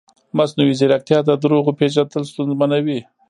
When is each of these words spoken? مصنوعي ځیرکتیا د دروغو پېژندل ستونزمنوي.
مصنوعي 0.37 0.73
ځیرکتیا 0.79 1.19
د 1.25 1.29
دروغو 1.41 1.71
پېژندل 1.79 2.23
ستونزمنوي. 2.31 2.99